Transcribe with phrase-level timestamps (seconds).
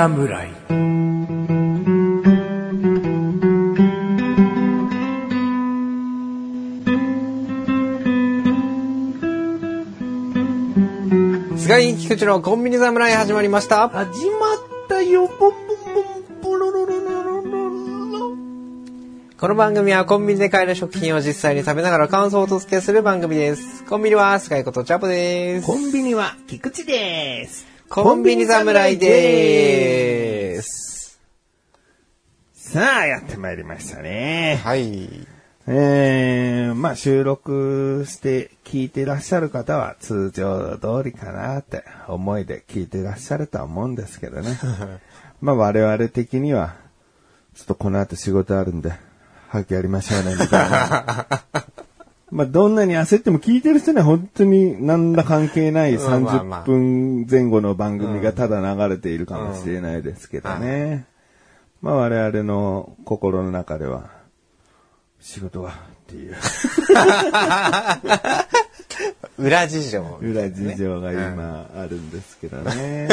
[0.00, 0.48] 侍
[11.58, 13.90] 菅井菊池のコンビニ侍始まりました。
[13.90, 14.58] 始まっ
[14.88, 15.58] たよポンポン
[15.92, 18.36] ポンポロロロロロロロ
[19.38, 23.84] この番組はコンビニで買える食品を実際に食べながら感想をお届けする番組です。
[23.84, 25.66] コンビニは菅井ことチャボです。
[25.66, 31.20] コンビニは菊池ですコンビニ侍です。
[32.54, 34.60] さあ、やってまいりましたね。
[34.62, 35.26] はい。
[35.66, 44.56] えー、まあ収録して聞いてらっしゃる方は通常通りかなって思いで聞いてらっしゃるとは思うんですけどね。
[45.42, 46.76] まあ我々的には、
[47.56, 48.92] ちょっとこの後仕事あるんで、
[49.48, 51.26] 早くやりましょうね、みたいな。
[52.30, 56.64] まあどんなに焦っても聞いてる人には本当に何ら関係ないまあまあまあ。
[56.64, 61.06] 30分前後の番組がただ流れているかもしれないですけどね。
[61.82, 64.10] まあ我々の心の中では、
[65.20, 65.74] 仕事はっ
[66.06, 66.36] ていう。
[69.38, 73.08] 裏事情、裏事情が今あるんですけどね。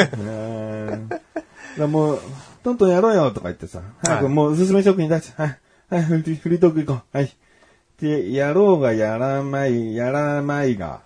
[1.78, 1.90] うん。
[1.90, 2.20] もう、
[2.62, 5.58] トントンやろうよとか言ってさ、早くもうおすすめ食品出して、はい、
[5.90, 7.34] はい、フリートーク行こう、はい。
[8.00, 11.02] で、やろうがやらない、やらないが、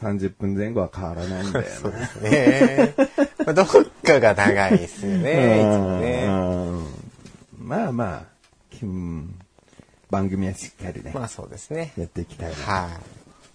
[0.00, 1.66] 30分前後は変わらないんだよ
[2.22, 2.30] ね。
[2.30, 2.94] ね
[3.44, 3.66] まあどっ
[4.04, 6.24] かが長いですよね、いつもね。
[6.26, 6.86] うん
[7.68, 8.22] まあまあ、
[8.82, 9.34] うん
[10.10, 11.92] 番組はしっかりね、まあそうですね。
[11.96, 12.90] やっていきたいなはい。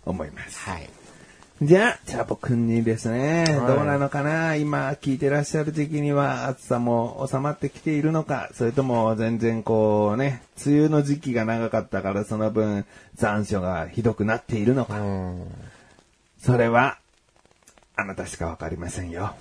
[0.05, 0.57] と思います。
[0.59, 0.89] はい。
[1.61, 4.57] じゃあ、チャボくんにですね、はいどうなのかな？
[4.57, 8.49] 今聞いてらっしゃる時期には暑さも収まってきているのか？
[8.53, 12.85] それとも全然こうね、梅雨の時期が長かったからその分
[13.15, 15.47] 残暑がひどくなっているのか、うん。
[16.39, 16.97] それは、
[17.95, 19.33] あなたしかわかりませんよ。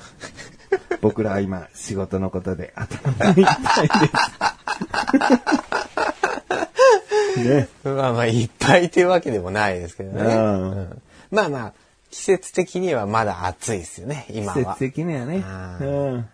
[1.02, 3.44] 僕らは今、仕事のことで頭が痛いで
[7.34, 7.42] す。
[7.48, 7.68] ね。
[7.82, 10.32] まあまあ、いっぱいというわけでもないですけどね。
[10.32, 11.02] うんうん
[11.32, 11.72] まあまあ、
[12.14, 14.54] 季節的にはまだ暑いですよね、今は。
[14.54, 15.36] 季節的にはね。
[15.38, 16.28] うん。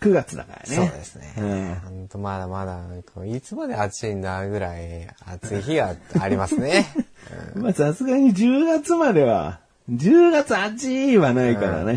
[0.00, 0.76] 9月だからね。
[0.76, 1.34] そうですね。
[1.38, 2.80] うん本当まだまだ、
[3.14, 6.86] こういつまで暑いんだぐらい暑い日がありますね。
[7.54, 11.92] まあさすがに10月までは、10月暑いはないからね。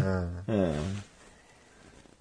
[0.47, 0.75] ううん。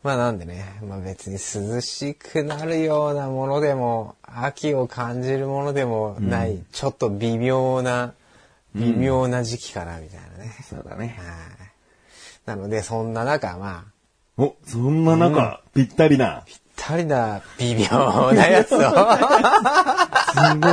[0.03, 8.15] まあなんでね、まあ別に涼しくなるようなものでも、秋を感じるものでもない、ちょっと微妙な、
[8.75, 10.54] 微妙な時期かな、みたいなね。
[10.69, 11.16] そうだね。
[11.19, 11.70] はい
[12.47, 16.42] なので、そんな中、まあ、お、そんな中、ぴったりな。
[16.47, 18.92] ぴったりな微妙なやつを、すごい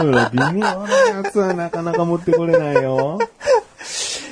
[0.07, 3.19] わ、微妙なやつはなかなか持ってこれないよ。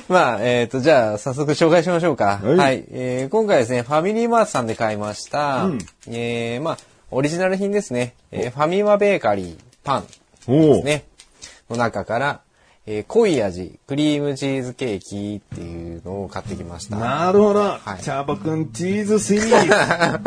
[0.08, 2.40] まあ、えっ、と、じゃあ、早速紹介しましょうか。
[2.42, 2.84] はいはい。
[2.90, 5.78] えー今回ですね、ファミリーマートさんで買いました、うん
[6.08, 6.78] えーまあ、
[7.10, 8.14] オリジナル品ですね。
[8.30, 10.06] えーファミマベーカリーパン
[10.48, 11.04] おですね。
[11.68, 12.40] の中から、
[12.88, 16.96] えー濃い味、クリームチーズケーキっていうのを買ってきました。
[16.96, 17.60] なるほど。
[17.60, 20.20] はいチャーバくん、チーズシリー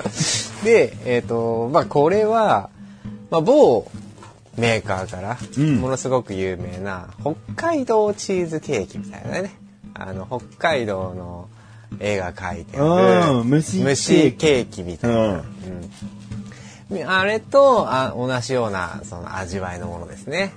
[0.00, 0.64] ズ。
[0.64, 2.70] で、えっ、と、まあ、これは、
[3.30, 3.90] まあ、某
[4.56, 9.54] メーカーから、うんものすごく有名な、北海道チーズケーキみたいなね。
[9.92, 11.48] あの、北海道の
[12.00, 13.60] 絵が描いてある、うん蒸
[13.94, 15.16] しケーキみたいな。
[15.18, 15.42] うんうん
[17.04, 20.52] あれとあ同じようなその味わいのものですね。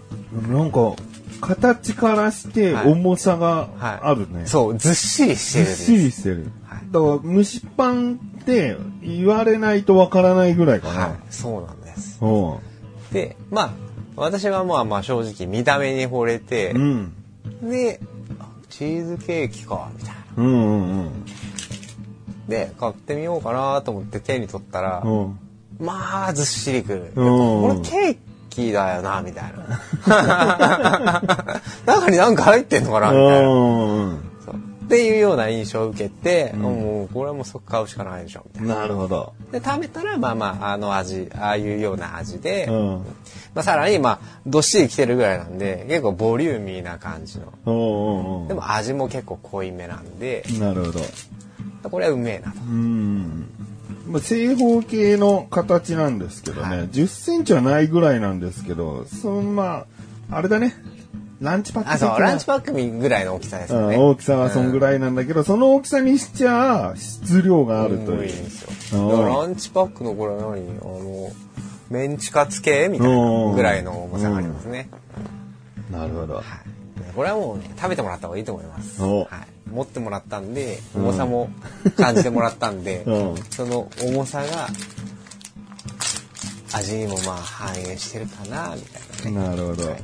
[0.48, 0.94] なんか、
[1.40, 4.00] 形からしてはい重さがはい。
[4.02, 4.46] あるね。
[4.46, 5.66] そう、ずっしりしてる。
[5.66, 6.52] ずっしりしてる。
[6.64, 11.00] はいだから、蒸しパンって言われないとわからないぐらいかな。
[11.02, 12.18] はい、そうなんです。
[12.22, 12.60] うん。
[13.14, 13.72] で、まあ、
[14.16, 17.14] 私はまあまあ正直見た目に惚れて、うん。
[17.62, 18.00] で、
[18.40, 20.16] あチーズケーキか、みたいな。
[20.38, 21.26] うんうんうん。
[22.48, 25.40] で、買ってみようかなと思って手に取ったら、うん。
[25.80, 27.12] まあ、ずっしりくる。
[27.16, 27.26] うん
[27.62, 28.20] これケーキ
[28.74, 29.54] だよな、みたい
[30.08, 31.24] な。
[31.86, 34.30] 中になんか入ってんのかな、みたいな。
[34.86, 38.76] っていうような印象を受けて、んもうこれはもう即買うしかないでしょ、みたいな。
[38.80, 39.34] なるほど。
[39.52, 43.06] で、食べたら、まあまあ、あの味、ああいうような味で、うん。
[43.54, 48.48] まあさらに、まあ、どっしりきてるぐらいなんで、結構ボリューミーな感じの。
[48.48, 50.60] でも味も結構濃いめなんで、うん。
[50.60, 51.00] なるほど。
[51.88, 52.60] これはうめえなと。
[52.60, 53.48] うん。
[54.10, 59.86] まあ、正方形の形なんですけどね、10センチはないぐらいなんですけど、そのま
[60.32, 60.76] あ、あれだね、
[61.42, 63.96] ランチパックあ、そう、的なランチパックぐらいの大きさですよね。
[63.96, 68.16] うん大きさはそんぐらいなんだけど、その大きさにしちゃ質量があるとい。
[68.16, 69.26] うんいいうんですよ。
[69.26, 70.68] ランチパックのこれは何？
[70.70, 71.32] あの、
[71.90, 74.90] メンチカツ系みたいなぐらいの重さがありますね。
[75.92, 76.36] なるほど。
[76.36, 76.44] はい。
[77.16, 79.02] これはもうね、食べてもらった方がいいと思います。
[79.04, 79.28] おはい。
[79.70, 81.50] 持ってもらったんで、重さも
[81.98, 84.68] 感じてもらったんで、 うんその重さが
[86.74, 89.50] 味にもまあ反映してるかな、みたいなね。
[89.50, 89.90] なるほど。
[89.90, 90.04] はい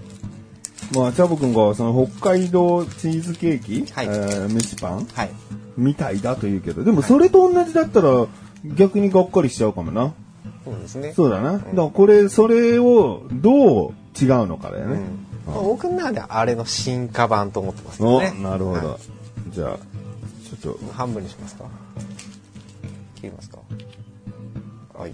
[0.94, 5.32] まあ、チャボくんがその北海道チーズケーキ、はいえー蒸しパンはい。
[5.78, 8.28] みたいだと言うけど、でもそれと同じだったら
[8.76, 10.14] 逆にがっかりしちゃうかもな。
[10.64, 11.14] そうですね。
[11.14, 11.54] そうだな。
[11.54, 14.94] だからこれ、それをどう違うのかだよね。
[14.94, 18.34] うんまあ僕の中ではあれの進化版と思ってますお、ね。
[18.42, 18.90] なるほど。
[18.90, 18.98] は
[19.56, 19.78] じゃあ、
[20.60, 21.64] ちょっとい半分にしますか？
[23.16, 23.60] 切りますか？
[24.94, 25.14] はい。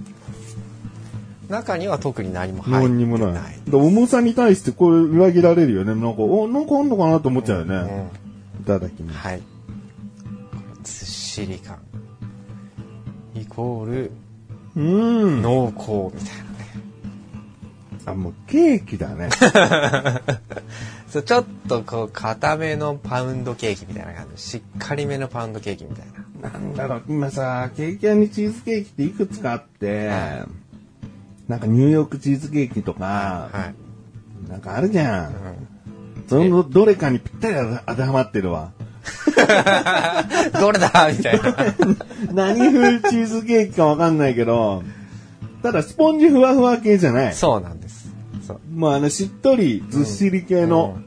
[1.48, 3.62] 中には特に何も入って何にもない。
[3.72, 5.94] 重さに対してこれ裏切られるよね。
[5.94, 8.10] なんか、お、なんかあんのかなと思っちゃうよね。
[8.62, 9.20] いただきます。
[9.20, 9.42] はい。
[10.82, 11.78] ずっしり感。
[13.36, 14.12] イコール
[14.76, 14.82] うー
[15.40, 15.42] ん。
[15.44, 16.58] 濃厚みたいなね。
[18.08, 19.30] あ、もうケーキだね。
[21.12, 24.42] そうちょっとこう固めのパウンドケーキみたいな感じ。
[24.42, 26.06] しっかりめのパウンドケーキみたい
[26.42, 26.50] な。
[26.50, 30.10] なんだろう、今さ、ケーキ屋にチーズケーキっていくつかあって、
[31.50, 33.74] なんかニューヨークチーズケーキとか、は
[34.48, 34.50] い。
[34.50, 35.36] なんかあるじゃん。
[36.30, 37.56] そのどれかにぴったり
[37.86, 38.72] 当てはまってるわ。
[40.62, 41.56] どれだみたいな。
[42.32, 44.84] 何風チーズケーキかわかんないけど、
[45.62, 47.34] ただスポンジふわふわ系じゃない。
[47.34, 47.81] そうなん
[48.54, 48.66] です。
[48.68, 48.80] そう。
[48.80, 51.00] もうあのしっとりずっしり系の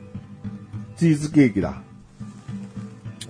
[0.96, 1.82] チーズケーキだ。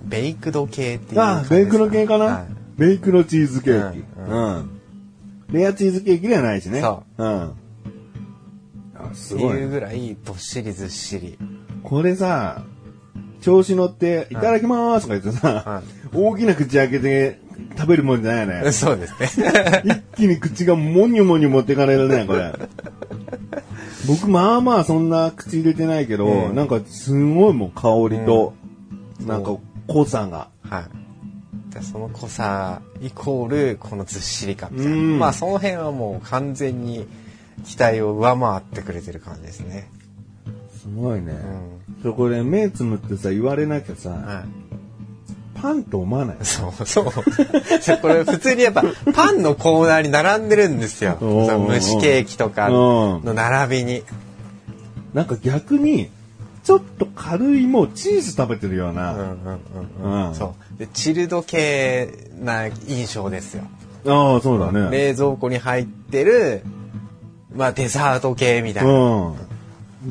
[0.03, 3.99] ベイクド系っていうあ感じですベイクの系かな、はいベイクのチーズケーキ。
[3.99, 4.81] ううん。
[5.49, 6.81] レアチーズケーキではないしね。。
[6.81, 7.41] そううん。
[8.95, 9.69] あ、すごいっていう。
[9.69, 11.37] ぐらいどっしりずっしり。
[11.83, 12.65] これさ、
[13.41, 15.83] 調子乗って、いただきまーすとか言ってさ、は
[16.13, 17.39] 大きな口開けて
[17.77, 18.71] 食べるもんじゃないよね。
[18.71, 19.83] そうですね。
[19.85, 22.51] 一気に口がもにょもにょ持ってかれるね、これ。
[24.07, 28.53] 僕、まあまあそんな口入れてないけど、うんなんかすごいもう香りと、
[29.25, 29.57] なんか
[29.87, 30.49] 濃さが。
[30.61, 31.73] はい。
[31.73, 34.93] でその濃さイコールこのずっしり感みたいな。
[34.93, 37.07] うんまあその辺はもう完全に
[37.65, 39.89] 期待を上回ってくれてる感じですね。
[40.77, 41.33] すごいね。
[41.33, 42.01] うん。
[42.03, 44.64] そうこれ目つむってさ、言われなきゃさ、はい。
[45.65, 46.37] パンと思わない？
[46.41, 47.05] そう そう。
[47.05, 48.83] これ普通にやっぱ
[49.13, 51.17] パンのコーナーに並んでるんですよ。
[51.19, 54.03] 蒸しケーキとかの並びに。
[55.15, 56.11] なんか逆に、
[56.63, 59.13] ちょっと軽いもうチーズ食べてるような。
[59.13, 59.19] うん
[60.03, 60.79] うんうんそう。
[60.79, 63.63] で、チルド系な印象ですよ。
[64.05, 64.91] ああ、そうだね。
[64.91, 66.61] 冷蔵庫に入ってる、
[67.55, 68.91] まあデザート系みたいな。
[68.91, 69.33] うん。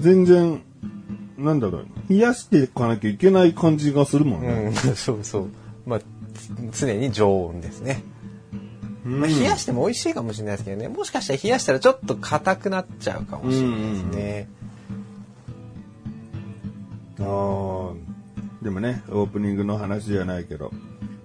[0.01, 0.63] 全然、
[1.39, 4.49] なんだろう、冷やしていかなきゃいけない感じがするもんね。
[4.49, 5.49] うん、 そうそう。
[5.87, 6.01] まあ、
[6.71, 8.03] つ常に常温ですね。
[9.05, 10.89] うんまあ、冷やしても美味しいかもしれないですけどね。
[10.89, 14.49] もしかしたら冷やしたらちょっと硬くなっちゃうかもしれないですね。
[17.21, 17.25] あ
[17.93, 18.65] あ。
[18.65, 20.73] でもね、オープニングの話じゃないけど、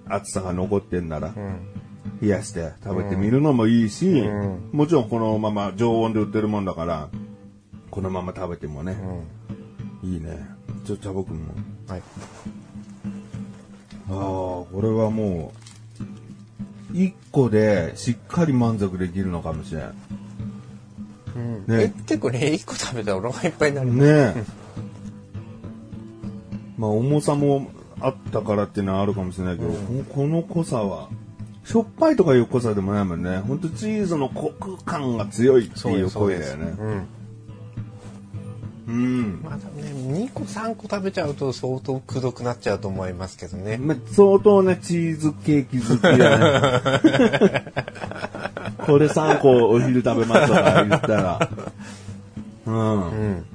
[0.08, 1.80] 暑さが残ってんなら、うん。
[2.22, 7.10] 冷やして食べてみるのもいいし、うんもちろんこのまま常温で売ってるもんだから、
[7.92, 9.39] このまま食べてもね、うん。
[10.04, 10.48] いいね。
[10.86, 11.54] ちょ、茶僕も。
[11.88, 12.02] はい。
[14.10, 15.52] ああ、これはも
[16.92, 19.90] う、一個でしっかり満足できるのかもしれない。
[21.36, 23.94] うんねえ結構ね、1個食べたらお腹いっぱいになる。
[23.94, 24.06] ね
[24.38, 24.44] え。
[26.78, 27.70] まあ重さも
[28.00, 31.10] あったからっていうのはあるかもしれないけど、このこの濃さは、
[31.64, 33.38] しょっぱいとかいう濃さでもないもんね。
[33.40, 36.10] ほんとチーズのコク感が強いっていう。
[36.10, 36.74] 声だよね。
[36.80, 37.08] うん。
[38.90, 39.42] うん。
[39.44, 43.78] まあ多分ね、2個3個食べちゃうと相当くどくなっちゃうと思いますけどね。
[43.78, 47.74] まあ、相当なチーズケーキ好きだね。
[48.86, 51.50] これ3個お昼食べますとか言ったら。
[52.66, 53.10] うん。
[53.12, 53.46] うん。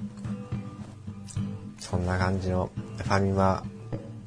[1.81, 3.65] そんな感じのファミマ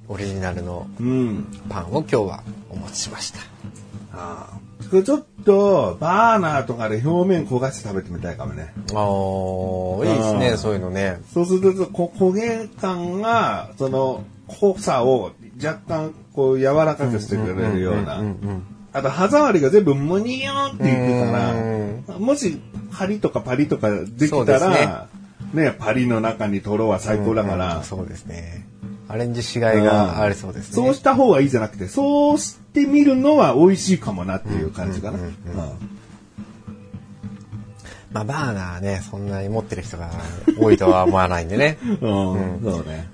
[0.10, 1.46] オリジナルのうん。
[1.70, 3.40] パンを今日はお持ちしました。
[3.40, 3.44] あ
[4.18, 4.60] あ。
[5.04, 8.74] ちょっと、バーナーとかで表面焦がして食べてみたいかもね。
[8.94, 11.20] ああ、いいですね、うんそういうのね。
[11.34, 15.32] そうすると、こ焦げ感が、その、濃さを
[15.62, 18.22] 若干、こう、柔らかくしてくれるような。
[18.22, 22.60] んうんあと、歯触りが全部ムニヨーンっていくかうんら、もし、
[22.92, 25.08] パリとかパリとかできたら、
[25.54, 28.66] ねパリの中にトロは最高だから、うんそうですね。
[29.10, 30.76] アレンジしがいがありそうですね。
[30.76, 35.18] そうした方がいいじゃなくて、そうしてみるのは美味しいかもなっていう感じかな。
[35.18, 35.98] うんうんうん
[38.12, 40.10] まあ、バーナーね、そんなに持ってる人が
[40.60, 41.78] 多いとは思わないんでね。
[41.84, 43.10] うん、そうね。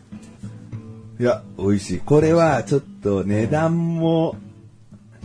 [1.20, 2.00] いや、美味しい。
[2.00, 4.36] これはちょっと値段も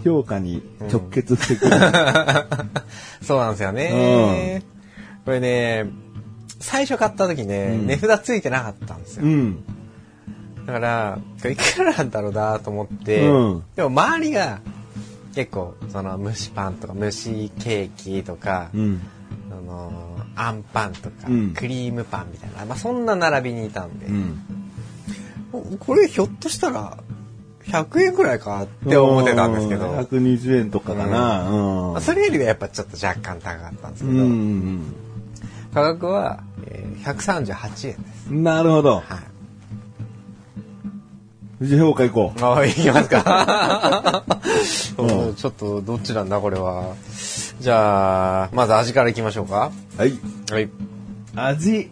[0.05, 1.77] 評価に直結してくる。
[3.23, 4.63] そうなんですよね。
[5.25, 5.87] これね、
[6.61, 9.29] 最初買った時ね、値札ついてなかったんですよう。
[9.29, 9.65] ん。
[10.69, 11.19] だから、
[11.51, 14.61] いくらなんだろうなと思って、うんでも周りが
[15.35, 19.01] 結構、その蒸しパンとか蒸しケーキとか、うん。
[19.51, 24.07] あのーあんパンとか、うんクリームパンみたいな、まあそんな並びにいたんで、
[25.79, 26.99] これひょっとしたら
[27.65, 31.49] 100円くらいかって思ってたんですけど、うん120円とかかな。
[31.49, 31.93] うん。
[31.95, 34.95] まあそれよりはやっぱちょっと若干高かったんですけど、うん。
[35.73, 38.27] 価格は、えー138円です。
[38.35, 38.97] なるほど。
[38.97, 39.05] はい。
[41.59, 42.45] 富士評価行こう。
[42.45, 44.25] あ、いきますか。
[44.97, 46.95] うんちょっとどっちなんだこれは。
[47.61, 49.73] じゃあ、まず味からいきましょうか。
[49.97, 50.13] はい。
[50.51, 50.69] はい。
[51.35, 51.91] 味。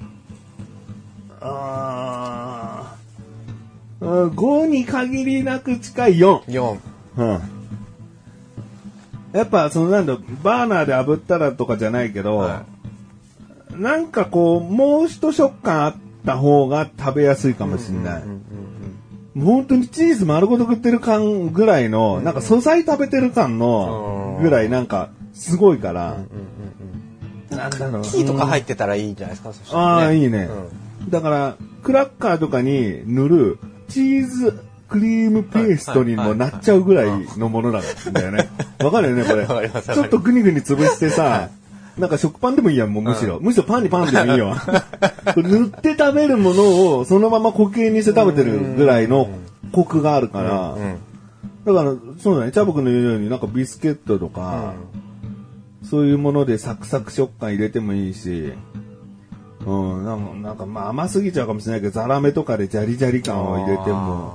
[1.41, 6.43] あーうん5に限りなく近い4。
[6.45, 6.79] 4。
[7.17, 7.41] うん。
[9.33, 12.63] やっぱ、そのなんだ、バーナーで炙ったらとかじゃないけど、は
[13.73, 15.95] なんかこう、もう一食感あっ
[16.25, 18.23] た方が食べやすいかもしれない。
[18.23, 18.43] うんうん
[19.39, 24.43] 本当にチーズ丸ごと食ってる感ぐらいの、なんか素材食べてる感のうん。
[24.43, 26.19] ぐらいなんかすごいから、
[27.51, 28.03] なんだろう。
[28.03, 30.49] キーとか入ってたらいいんじゃないですか、そしたらああ、いいね。
[31.09, 38.49] うだから、クラッカーとかに塗るチーズクリームペーストにもなっちゃうぐらいのものなんだよね。
[38.79, 39.47] わかるよね、これ。
[39.47, 41.51] ちょっとグニグニ潰してさ、
[41.99, 43.41] なんか食パンでもいいやん、もうむしろ。
[43.41, 44.55] むしろパンにパンでもいいよ。
[45.37, 49.29] 塗って食べるものをそのまま固形にして食べてるぐらいの
[49.73, 50.77] コクがあるから、
[51.65, 54.75] だから、そうだね、チャボくんの言うようになんかビスケットとか、
[55.83, 58.53] そういうものでサクサク食感入れてもいいし、
[59.65, 64.35] うん、なんか、なんかまあ甘すぎちゃうかもしれないけど、ザラメとかでジャリジャリ感を入れても、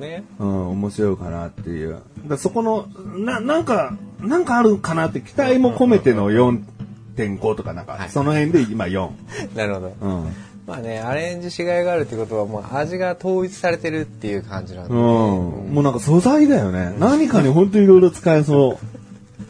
[0.00, 0.24] ね。
[0.38, 2.00] うん、面白いかなっていう。
[2.26, 6.30] だそこの、な、なんか、なんかあるかなって期待も込めての
[7.26, 9.10] 4.5とかなんか、はいその辺で今4。
[9.56, 9.94] なるほど。
[10.00, 10.34] うん。
[10.66, 14.98] まあね、アレンジしがいがあるってことは、もう味が統一されてるっていう感じなんで、うん。
[14.98, 16.94] もうなんか素材だよね。
[16.98, 18.78] 何かに本当にいろいろ使えそう。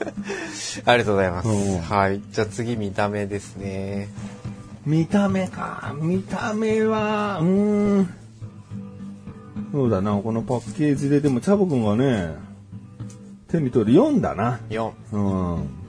[0.87, 1.49] ありがとうございます。
[1.49, 2.23] うんはい。
[2.33, 4.09] じゃあ次見た目ですね。
[4.87, 5.95] 見た目か。
[6.01, 8.15] 見た目は、うーん。
[9.73, 12.35] そうだな、このパッケージで、でもチャボくんがね、
[13.49, 14.61] 手に取る4だな。
[14.71, 14.91] 4。
[15.13, 15.19] う
[15.61, 15.80] ん。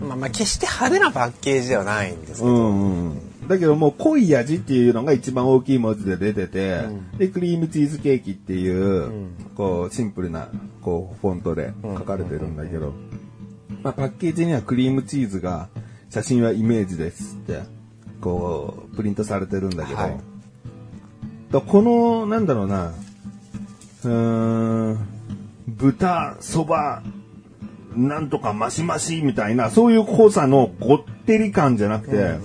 [0.00, 3.48] まあまあ決して派手なパッケージではないんですけうど、んうん。
[3.48, 7.18] だけどもう濃い味っていうのが一番大きい文字で出てて、うん。
[7.18, 9.34] で、クリームチーズケーキっていう、ん。
[9.54, 10.48] こう、シンプルな、
[10.82, 12.92] こう、フォントで書かれてるんだけど、
[13.82, 15.68] まあ、パッケージにはクリームチーズが、
[16.10, 17.62] 写真はイメージですって、
[18.20, 20.16] こう、プリントされてるんだけど、はい。
[21.50, 22.94] だこの、なんだろうな、
[24.04, 25.06] うーん、
[25.68, 27.02] 豚、そば、
[27.96, 32.38] なんとかマシマシみたいな、そういう濃さのごってり感じゃなくて、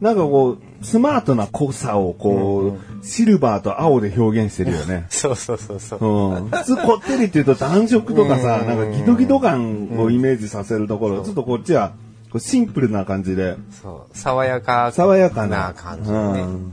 [0.00, 5.06] なんかこう、スマートな濃さをこう、シルバーと青で表現してるよね。
[5.10, 6.34] そうそうそうそう。
[6.44, 11.92] うん、普通こってりって言うと暖色とかさ、なんかギトギト感をイメージさせるところ、ちょっとこっちは
[12.30, 14.18] こうシンプルな感じで、そう。
[14.18, 15.68] 爽やか爽やかな。
[15.68, 16.22] な感じでね。
[16.22, 16.32] うん。
[16.32, 16.72] うん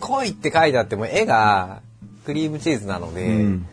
[0.00, 1.80] 濃いって書いてあっても絵が
[2.24, 3.66] クリームチーズなので、うん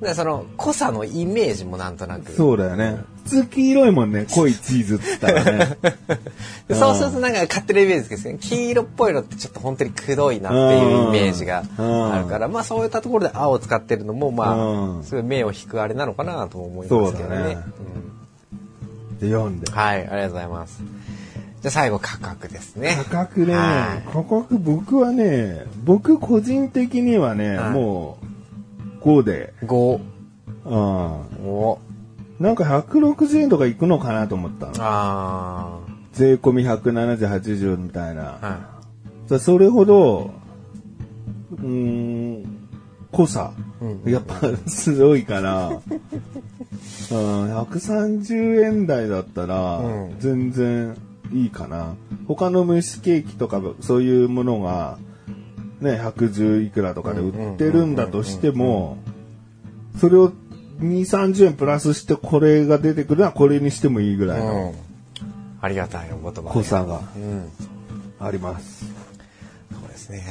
[0.00, 2.32] でその濃さのイメージもなんとなく。
[2.32, 2.98] そうだよね。
[3.24, 5.78] 普通黄色いもんね、濃いチーズっつったらね。
[6.68, 17.36] でそうするとなんか勝手なイメージですけどね、黄色っぽいのってちょっと本当にくどいなっていうイメージがあるから、まあそういったところで青を使ってるのもまうんあ、すごい目を引くあれなのかなとも思いますけどね。
[17.36, 17.58] そうだね
[19.20, 19.78] で、読んでうん。
[19.78, 20.82] はい、ありがとうございます。
[21.62, 22.96] じゃあ最後価格ですね。
[23.10, 28.25] 価格ね、はい価格僕はね、僕個人的にはね、はいもう
[29.06, 30.00] 5で、5。
[30.64, 30.74] うん。
[31.48, 31.78] お
[32.40, 34.72] なんか160円とかいくのかなと思ったの。
[34.78, 35.78] あ
[36.12, 38.38] 税込み170、80みたいな。
[38.38, 38.42] ー。
[38.42, 38.76] は
[39.28, 40.32] さそれほど、
[41.52, 42.68] うーん、
[43.12, 45.78] 濃さ、うんやっぱすごいから、うん、
[47.56, 50.96] 130円台だったらうん全然
[51.32, 51.94] いいかな。
[52.26, 54.98] 他の蒸しケーキとかそういうものが、
[55.80, 58.98] ね、110いくらとかで売ってるんだとしても、
[59.98, 60.32] それを
[60.80, 64.28] 2、30円プラスしてこれが出てくるのはこれにしてもいいぐい。
[64.28, 64.74] らいのうん。
[65.60, 67.50] ありがたいお言葉で濃さがうん。
[68.20, 68.84] あります。
[69.72, 70.24] そうですね。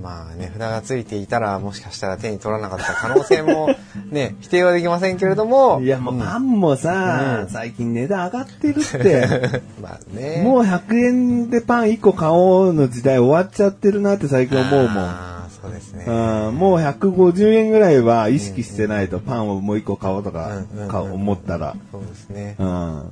[0.00, 3.68] まあ値札がついていたらもしかしたら手に取らなかった可能性も
[4.10, 5.80] ね、 否定はできませんけれども。
[5.82, 9.62] いや、もうパンもさ、うん最近値段上がってるって。
[9.82, 10.42] まあね。
[10.44, 15.04] もう100円でパン1個買おうの時代終わっちゃってるなって最近思うもん。
[15.04, 16.04] ああ、そうですね。
[16.06, 16.10] う
[16.50, 21.74] んもう150円ぐらいは意識してないとパンをもう1個買おうとかうんうん思ったら。
[21.90, 22.54] そうですね。
[22.58, 23.02] うん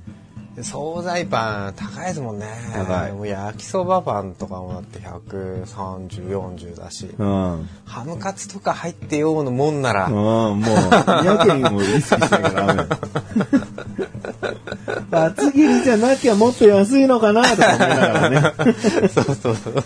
[0.63, 2.47] 惣菜パン高いですもんね。
[2.75, 7.15] 高いもう焼きそばパンとかもだって130、40だし。
[7.19, 7.53] うん。
[7.53, 10.61] うん、ハムカツとか入ってようのもんなら、もう、
[11.25, 12.87] やけにも意識しなきゃダメ。
[15.11, 18.41] 厚切りじゃなきゃもっと安いのかなとか思いながらね。
[19.13, 19.85] そうそうそう。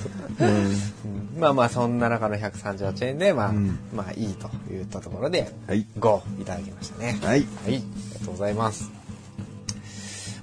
[1.39, 7.19] まあまあそんな中の138円で、まあ、んまあいいと言ったところで、はい5いただきましたね。
[7.23, 7.29] はい。
[7.31, 7.83] はい、あり
[8.21, 9.00] がとうございます。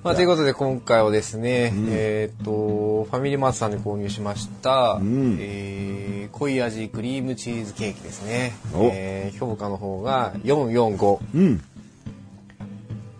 [0.03, 8.53] まあ、ということで今回はですね、んえっ、と、ファミリーマートさんで購入しました、んえー濃い味クリームチーズケーキですね。
[8.75, 11.19] おえー評価の方が445。
[11.33, 11.63] うん。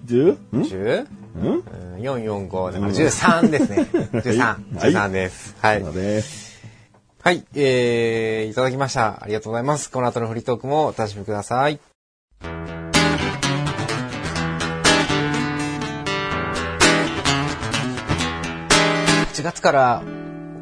[0.06, 0.32] 10?
[0.34, 1.08] ん？10?
[1.38, 1.48] うん？
[1.48, 1.64] うん
[1.98, 3.78] 445だから13ですね。
[4.12, 4.38] 13。
[4.40, 5.56] はい13です。
[5.60, 5.82] はい。
[5.82, 6.24] そうで
[7.22, 9.24] はい、えー、いただきました。
[9.24, 9.90] ありがとうございます。
[9.90, 11.80] この後のフリートークもお楽しみください。
[19.48, 20.04] 月から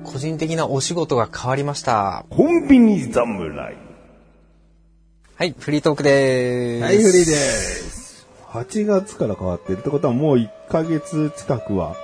[0.04, 2.26] 個人的なお仕事が変わりました。
[2.30, 3.78] コンビニ侍。
[5.38, 6.84] はい、フリートークでーす。
[6.84, 8.28] はい、フリーです。
[8.52, 11.96] 8月から変わってるってことはもう1ヶ月近くは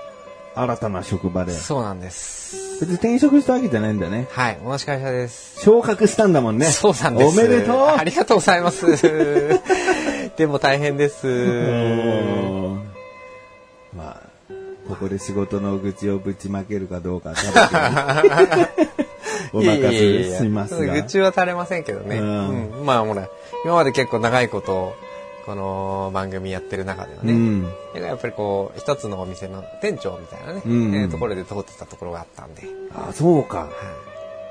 [0.56, 1.54] 新たな職場で。
[1.54, 2.80] そうなんです。
[2.82, 4.28] 別に転職したわけじゃないんだね。
[4.32, 5.62] はい、同じ会社です。
[5.62, 6.66] 昇格したんだもんね。
[6.66, 7.40] そうなんです。
[7.40, 8.88] おめでとうありがとうございます。
[10.36, 11.28] でも大変です。
[15.02, 18.68] ここで仕事の愚痴をぶちまけるかどうか、多分
[19.60, 20.94] おいやいやいやいや任せしますが。
[20.94, 22.20] 愚痴は垂れませんけどね。
[22.20, 22.86] ううんん。
[22.86, 23.28] まあほら、
[23.66, 24.94] 今まで結構長いこと、
[25.48, 27.68] この番組やってる中ではね、うん。
[27.96, 32.62] やっぱりこう、一つのお店の店長みたいなね、うんうんえーところで通ってたところがあったんで、
[32.94, 33.70] あ、そうか。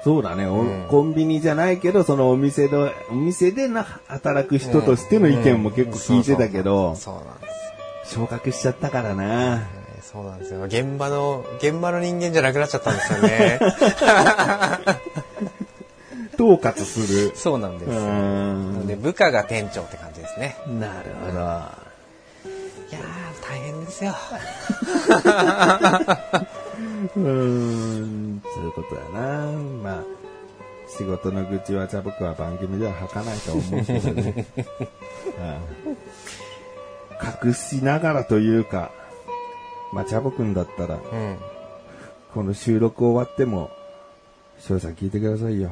[0.02, 9.79] そうだね、おうんコンビニじゃないけど、そのお店の、お店でな、働く人としての意見も結構聞いてたけど、そうそうなんです昇格しちゃったからな。
[10.14, 10.22] よ。
[10.22, 10.62] そうなんですよ。
[10.64, 13.60] 現場の、現場の人間じゃなくなっちゃったんですよね。
[16.34, 17.32] 統括する。
[17.36, 20.56] そうなんですなので部下が店長って感じですね。
[20.80, 21.32] なるほど。
[21.32, 24.14] いやー、大変ですよ。
[27.16, 29.46] うーん、そういうことやな。
[29.82, 30.02] まあ、
[30.88, 34.46] 仕事の愚痴は茶僕は番組では吐かないと思うけどね。
[35.86, 35.96] うん
[37.44, 38.90] 隠しながらというか、
[39.92, 41.38] まあ、茶僕んだったら、うん。
[42.32, 43.70] この収録終わっても、
[44.58, 45.70] 翔さん聞いてくださいよ。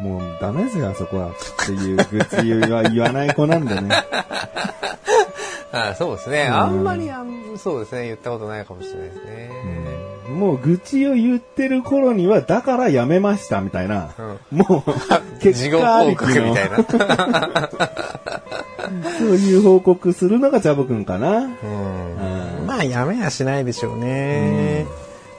[0.00, 1.30] もうダメですよ、あそこは。
[1.30, 1.32] っ
[1.66, 2.36] ていう愚痴
[2.70, 3.90] は言わない子なんでね。
[5.72, 6.48] あそうですね。
[6.48, 8.04] んあんまりあん、そうですね。
[8.04, 9.50] 言ったことないかもしれないですね。
[10.32, 14.10] もう愚痴を言ってる頃には、だからやめました、みたいな。
[14.50, 14.90] もう、
[15.40, 16.76] 結事後報果ありきの告みたいな。
[19.18, 21.38] そういう報告するのがジャボくんかな。
[21.38, 21.56] うん
[22.82, 24.86] あ、やめやしないでしょうね。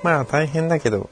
[0.03, 1.09] まあ、大変だけど、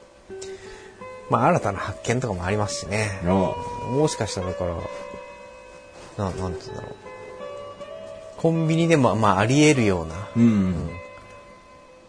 [1.30, 3.20] まあ、新たな発見とかもありますしね。
[3.24, 3.56] の
[3.90, 4.74] もしかしたら、だから、
[6.18, 6.94] な、なんて言うんだろう。
[8.36, 10.90] コンビニでも、まあ、あり得るようなうん。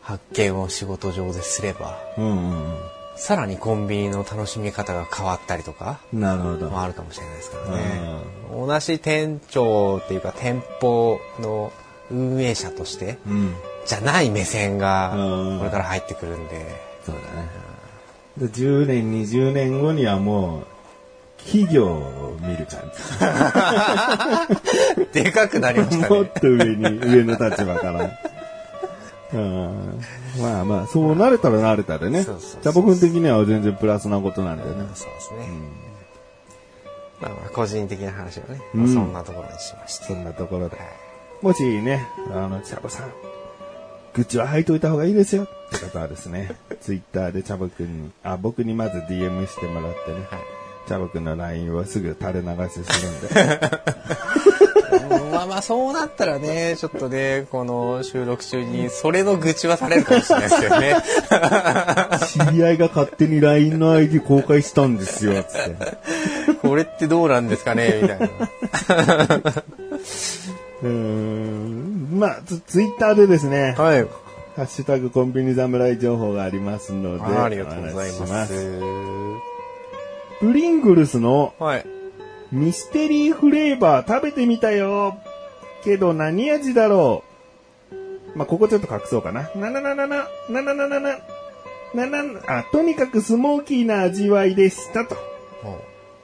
[0.02, 2.76] 発見を仕事上ですれば、うん
[3.16, 6.20] さらにコンビニの楽しみ方が変わったりとか、うん。
[6.20, 6.70] なるほど。
[6.70, 8.18] もあるかもしれないですからね。
[8.52, 11.72] 同じ店長っていうか店舗の
[12.10, 13.56] 運営者として、うん。
[13.86, 16.66] じゃない目線がうんこれから入ってくるんで、
[17.06, 17.50] そうだね。
[18.38, 20.66] で10年、20年後にはもう、
[21.38, 22.80] 企業を見る感
[25.12, 26.02] でかくなりましじ。
[26.02, 26.16] たね。
[26.16, 28.10] もっと上に、上の立場から。
[29.34, 30.00] うん
[30.40, 32.24] まあまあ、そうなれたらなれたでね。
[32.24, 34.86] そうそうそうジャボくん的には全然プラスなことなんだよね。
[34.94, 35.48] そうですね。
[37.20, 40.06] まあまあ個人的な話をね、うんまあそんなところにしまして。
[40.06, 40.78] そんなところで。
[40.78, 40.88] はい
[41.42, 43.08] もしね、あの、チャボさん、
[44.16, 53.22] 愚痴は吐いといた方がいいですよって方はですね、ツイッターでチャボくんに、あ、僕にまず DM してもらってね、はいチャボくんの LINE をすぐ垂れ流しするん
[55.10, 60.98] で、う んまあまあそうなったらね、ちょっとね、この収録中にそれの愚痴はされるかもしれないですけどね。
[62.28, 65.76] 知り合いが勝手に LINE の ID 公開したんですよ、つって。
[66.62, 68.28] これってどうなんですかねみたいな。
[70.84, 74.04] うーん、まあ、ツツイッターでですね、はい。
[74.56, 78.54] ハッシュタグコンビニ侍情報がありますので、ありがとうございます。
[80.40, 81.86] プリングルスのはい。
[82.52, 85.18] ミステリーフレーバー食べてみたよ。
[85.84, 87.24] けど何味だろ
[88.36, 88.38] う。
[88.38, 89.50] まあ、ここちょっと隠そうかな。
[89.56, 91.18] ななななな、ななななな、
[91.96, 95.16] ななあ、とにかくスモーキーな味わいでしたと。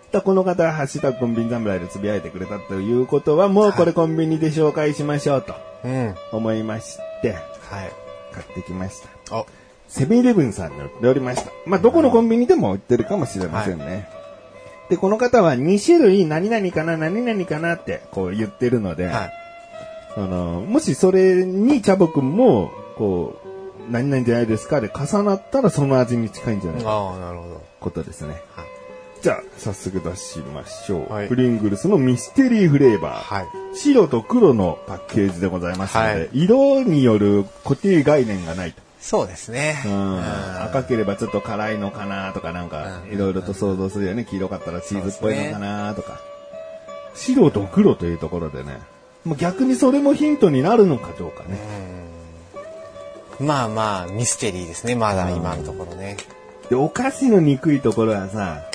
[0.09, 6.15] とこの方はハッシュタグコンビニ侍でつぶやいてくれたということは、もうこれコンビニで紹介しましょうとうん。
[6.31, 7.33] 思いまして、
[7.69, 7.91] はい。
[8.33, 9.37] 買ってきました。
[9.37, 9.45] あ、
[9.87, 11.51] セブンイレブンさんに売っておりました。
[11.65, 14.09] まあ、どこのコンビニでも売ってるかもしれませんね。
[14.89, 19.31] で、この方は2種類何々かな、何々かなってこう言ってるので、はい。
[20.17, 27.61] あの、もしそれにチャボくんも、こう、何々じゃないですかで重なったらその味に近いんじゃないかああ、なるほど。
[27.79, 28.41] ことですね。
[28.55, 28.68] はい。
[29.21, 31.11] じゃあ、早速出しましょう。
[31.11, 33.35] はいプリングルスのミステリーフレーバー。
[33.35, 33.47] はい。
[33.75, 38.81] 白と黒のパッケージでございますので、はい色による固定概念がないと。
[39.01, 39.81] そうですね。
[39.85, 44.25] うん赤ければちょっと辛いのかなとかなんか、うんいろいろと想像するよね。
[44.25, 46.19] 黄色かったらチーズっぽいのかなとか。
[47.15, 48.79] 白と黒というところでね。
[49.25, 51.57] もう逆にそれもヒントになるのかどうかね。
[53.41, 54.95] まあまあ、ミステリーですね。
[54.95, 56.17] まだ今のところね。
[56.69, 58.68] で、お菓子の憎いところはさ、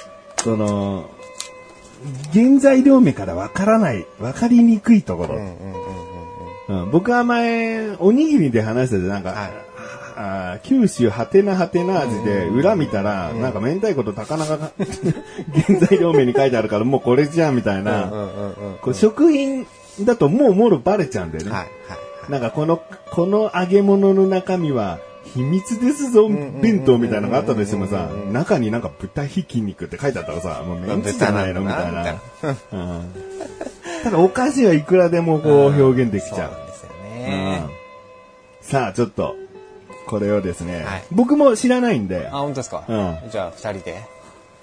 [0.44, 1.10] その、
[2.34, 6.86] 原材料名からわからない、わかりにくいところ。
[6.92, 9.50] 僕は前、おにぎりで話してて、なんか、はい
[10.16, 14.70] あー九州はてなはてな味で、裏見たら、なんか明太子と高菜が
[15.66, 18.12] 原材料名に書いてあるから、もうこれじゃんみたいな、
[18.80, 19.66] こう食品
[20.02, 21.50] だともうもろバレちゃうんだよね。
[21.50, 21.68] はいは
[22.28, 22.30] い。
[22.30, 22.80] なんかこの、
[23.10, 25.00] この揚げ物の中身は、
[25.34, 32.16] 秘密ですぞ、弁当みたいなのがあったとしてもさ、中になんか豚ひき肉って書いてあったらさ、もうメンチじゃないのみたいな。
[32.72, 33.12] うん。
[34.04, 36.50] ただお菓子はいくらでもこう表現できちゃう。
[36.50, 37.66] そうなんですよね。
[37.68, 37.74] うん
[38.62, 39.36] さあ、ちょっと、
[40.06, 41.04] これをですね、はい。
[41.10, 42.28] 僕も知らないんで。
[42.32, 42.84] あ、、本当ですか？
[42.88, 43.30] うん。
[43.30, 44.02] じゃあ、二人で。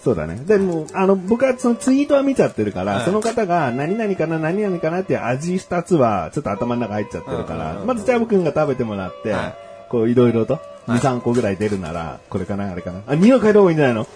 [0.04, 0.42] そうだね。
[0.44, 13.01] でも、あの、僕はそのツイートは見ちゃってるから、はいその方が何々かな、何々かなっていう味二つは、ちょっと頭の中入っちゃってるから、まずチャブくんが食べてもらって、はいこう、いろいろと、2、3個ぐらい出るなら、これかな、あれかな。
[13.08, 14.08] あ、匂い嗅いだ方がいいんじゃないの？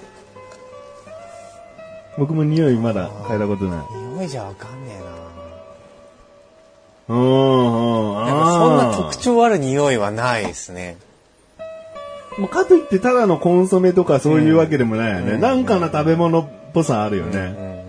[2.17, 3.85] 僕も匂いまだ嗅いだことない。
[4.15, 5.05] 匂いじゃわかんねえな
[7.09, 10.97] うん、うん、なんかそんな特徴ある匂いはないですね。
[12.37, 15.33] もうかといってただのコンソメとかそういうわけでもないよね。
[15.33, 17.37] うんなんかの食べ物っぽさあるよね。
[17.37, 17.85] うんうん。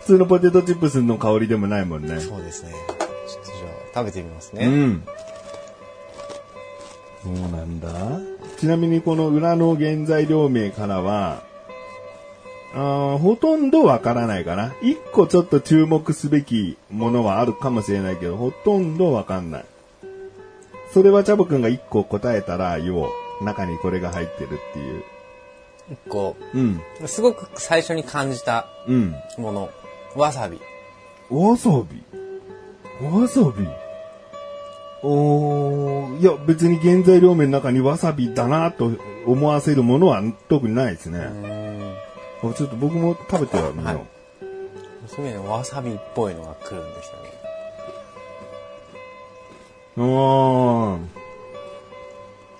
[0.00, 2.20] 普通のポテトチップスの香りでもないもんね。
[2.20, 2.72] そうですね。
[2.72, 3.06] ちょっと
[3.46, 4.66] じゃあ、食べてみますね。
[4.66, 5.04] うん。
[7.22, 7.88] そうなんだ。
[8.58, 11.42] ちなみにこの裏の原材料名からは、
[12.74, 14.72] あーほとんどわからないかな。
[14.82, 19.64] 一個ちょっと注目すべきものはあるかもしれないけど、ほとんどわかんない。
[20.92, 23.44] それはチャボくんが一個答えたら、言おう。
[23.44, 25.02] 中にこれが入ってるっていう。
[25.90, 26.80] 一個、うん。
[27.06, 29.14] すごく最初に感じたうん。
[29.38, 29.70] もの。
[30.16, 30.60] わさび。
[31.30, 32.02] わさび
[33.06, 33.66] わさび
[35.02, 38.92] おーいや、別に原材料名の中にわさびだなと
[39.26, 41.18] 思わせるものは特にないですね。
[42.42, 43.84] あちょっと僕も食べてはみよう。
[43.84, 44.06] はい
[45.02, 47.30] 娘のわさびっぽいのが来るんですよね。
[49.96, 50.98] あー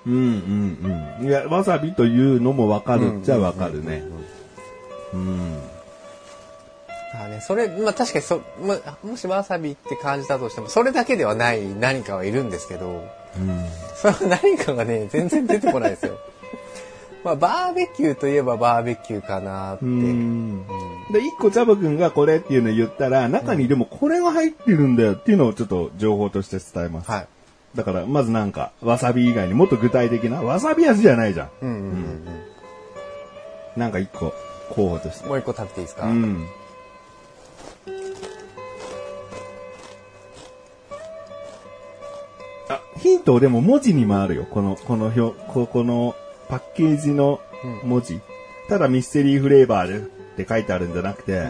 [0.05, 1.29] うんうんうん。
[1.29, 4.03] いや、わさびというのもわかるっちゃわかるね。
[5.15, 5.61] うん。
[7.13, 13.05] だからね、それ、まあ確かにそ、まあ、もしわさびって感じたとしても、それだけではない何かはいるんですけど、
[13.37, 13.65] うん。
[13.95, 16.19] その何かがね、全然出てこないですよ。
[17.25, 19.85] まあ、バーベキューといえばバーベキューかなって。
[19.85, 20.67] うん。
[21.13, 27.11] で、一個チャボくんがこれっていうのを言ったら、中にでもこれが入ってるんだよっていうのをちょっと情報として伝えます。
[27.11, 27.29] はい。
[27.77, 31.51] だから、まずなんか、わさび以外にもっと具体的な、わさび味じゃないじゃん。
[31.63, 32.27] うんうんうん
[33.75, 34.35] なんか一個、
[34.69, 35.31] 候補としてうん。。
[35.31, 36.47] もう一個食べていいですか、うん。
[42.75, 44.45] あ、ヒントでも文字にもあるよ。
[44.45, 46.15] この、この表、ここの
[46.49, 47.41] パッケージの
[47.85, 48.21] 文字。
[48.69, 50.01] ただミステリーフレーバーでっ
[50.37, 51.49] て書いてあるんじゃなくて、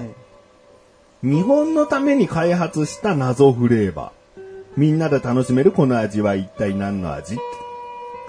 [1.22, 4.42] 日本のために開発した謎フレーバー。
[4.76, 7.34] みんなで楽しめるこの味は一体何の味？
[7.34, 7.42] って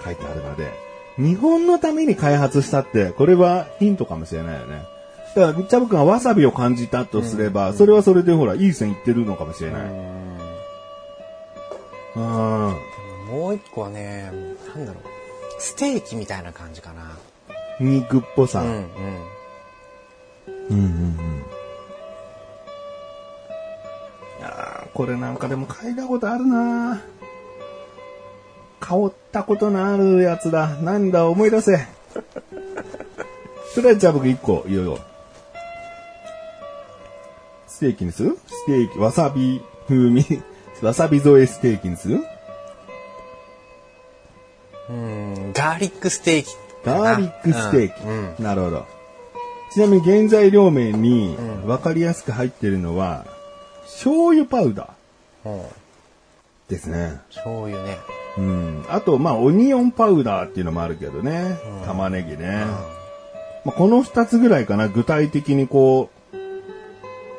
[0.04, 0.70] 書いてあるので、
[1.16, 4.82] 日本のために開発したって、これはヒントかもしれないよね。
[5.34, 9.82] だから、チャブ君はわさびを感じたとすれば、それはそれでほら、いい線いってるのかもしれない。
[12.16, 12.22] うん。
[12.22, 14.30] もう一個はね、
[14.74, 15.04] なんだろう。
[15.58, 17.16] ステーキみたいな感じかな。
[17.80, 18.60] 肉っぽさ。
[18.62, 18.78] うんうん。
[20.46, 21.44] うんうんうん。
[24.42, 27.02] あーこれなんかでも嗅いだことあるな
[28.80, 30.68] 香ったことのあるやつだ。
[30.76, 31.86] なんだ、思い出せ。
[33.74, 34.98] とりあえずじゃあ僕一個言おうよ。
[37.66, 38.38] ステーキにする？
[38.46, 40.42] ステーキ、わさび風味、
[40.84, 42.20] わさび添えステーキにする？
[44.90, 46.50] うん、ガーリックステーキ。
[46.84, 48.02] ガーリックステーキ。
[48.04, 48.36] うん。
[48.36, 48.86] うんなるほど。
[49.72, 53.24] ちなみに原材料名に分かりやすく入ってるのは、
[53.84, 55.62] 醤油パウダーうん
[56.68, 57.18] ですね。
[57.30, 57.96] 醤油ね。
[58.36, 58.84] うん。
[58.88, 61.58] あと、まあ、オニオンパウダーっていうのもあるけどね。
[61.86, 62.66] 玉ねぎね。
[63.64, 66.10] まあ、この二つぐらいかな、具体的にこ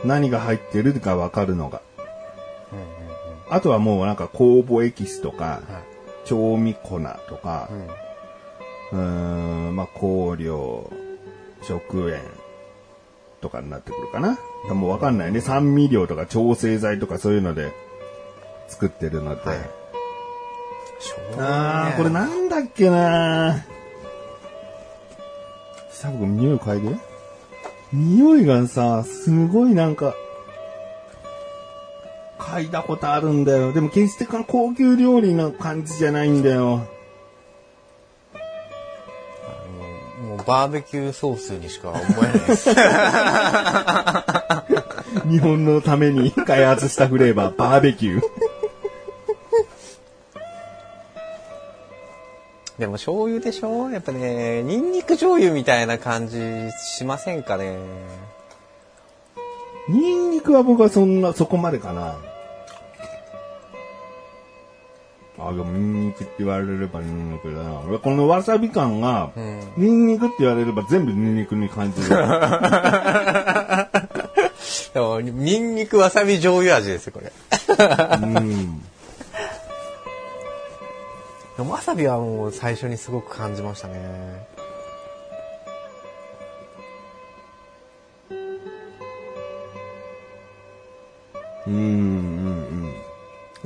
[0.03, 1.81] う、何が入ってるかわかるのが。
[3.45, 7.69] うんうんあとはもうなんか酵母エキスとか、はい調味粉とか
[8.91, 10.91] う、んん、まあ、香料、
[11.61, 12.21] 食塩
[13.41, 14.37] とかになってくるかな。
[14.73, 15.41] もうわかんないね。
[15.41, 17.71] 酸味料とか調整剤とかそういうので
[18.67, 19.49] 作ってるので。
[19.49, 19.59] はい
[21.37, 23.63] あー、これなんだっけな
[25.91, 26.97] 久子君匂い嗅いで。
[27.93, 30.15] 匂いがさ、すごいなんか、
[32.55, 33.73] 嗅いだことあるんだよ。
[33.73, 36.87] でも決してこの高級料理の感じじゃないんだよ。
[40.21, 42.69] もうバーベキューソースにしか思えないです。
[45.29, 48.21] 日本のために開発したフレーバー、バーベキュー。
[52.79, 53.89] でも醤油でしょ？
[53.89, 57.77] やっぱね、ニンニク醤油みたいな感じしませんかね？
[59.87, 62.15] ニンニクは僕はそんな、そこまでかな。
[65.37, 67.81] あ、でもニンニクって言われればニンニクだな。
[67.81, 69.59] 俺このわさび感が、うん。
[69.77, 72.09] ニンニクって言われれば全部ニンニクに感じる。
[74.93, 77.31] でも、ニンニクわさび醤油味ですよ、これ。
[78.21, 78.81] うん。
[81.57, 84.47] でもわさびはもう最初にすごく感じましたね。
[91.67, 91.79] うん、うん、う
[92.73, 92.74] ん。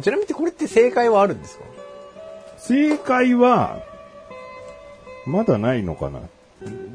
[0.02, 1.64] ちなみにこれって正解はあるんですか？
[2.58, 3.82] 正解は、
[5.26, 6.22] まだないのかな？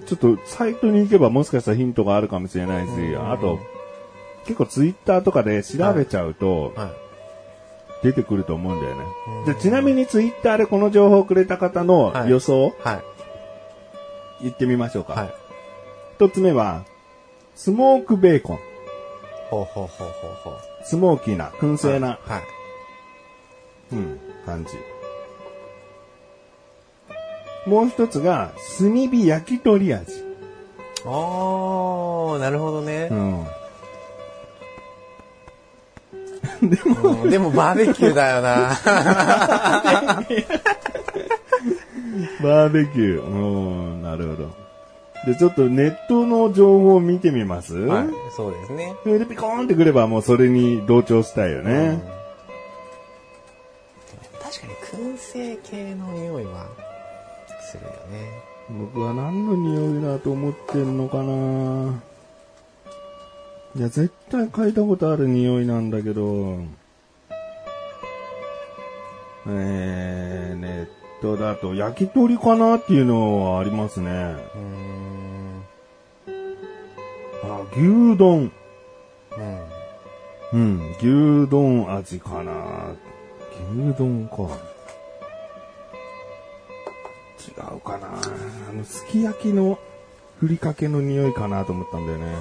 [0.06, 3.58] ちょっとサイトに行けばもしかしたらヒントがあるかもしれないし、あと、
[4.44, 6.90] 結構ツイッターとかで調べちゃうと、はい。
[8.02, 9.04] 出てくると思うんだよね。
[9.46, 13.02] で、ちなみにツイッターでこの情報をくれた方のはい予想、はい。
[14.42, 15.14] 言ってみましょうか。
[15.14, 15.34] はい。
[16.16, 16.84] 一つ目は、
[17.54, 18.58] スモークベーコン。
[19.48, 20.54] ほうほうほうほうほう。
[20.84, 22.40] スモーキーな、燻製な、はい。
[22.40, 22.44] うん、
[24.46, 24.72] 感じ。
[27.68, 30.24] もう一つが、炭火焼き鳥味。
[31.04, 33.14] あー、なるほどねう。
[33.14, 33.40] ん。
[33.40, 33.46] うん
[37.30, 38.70] でもバーベキューだよな。
[42.42, 43.22] バーベキュー。
[43.22, 44.50] うん、なるほど。
[45.26, 47.76] で、ちょっとネットの情報を見てみます？
[47.76, 48.06] はい。
[48.34, 48.94] そうですね。
[49.02, 52.00] それでピコーンってくればもうそれに同調したいよね。
[54.54, 56.68] 確かに燻製系の匂いは
[57.60, 58.30] するよね。
[58.70, 62.00] 僕は何の匂いだと思ってんのかな
[63.76, 66.60] いや、絶対嗅いだことある匂いなんだけど、
[69.48, 70.88] えー、ネッ
[71.20, 74.36] トだと焼き鳥かなっていうのはありますね。
[77.42, 78.52] あ、牛丼。
[79.36, 79.74] うん。
[80.52, 82.94] うん、牛丼味かな。
[83.72, 84.56] 牛丼か。
[87.46, 88.08] 違うかな。
[88.08, 89.78] あの、すき焼きの
[90.40, 92.34] ふりかけの匂いかなと思ったんだよね。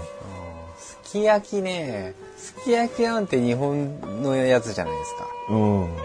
[0.77, 2.13] すき焼きね。
[2.37, 5.27] すき焼きなんて日本のやつじゃないですか。
[5.49, 5.97] うん。